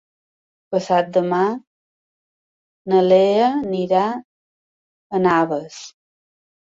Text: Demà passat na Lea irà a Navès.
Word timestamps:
Demà 0.69 0.77
passat 0.77 1.19
na 2.93 3.03
Lea 3.09 3.51
irà 3.83 4.01
a 4.15 5.19
Navès. 5.27 5.77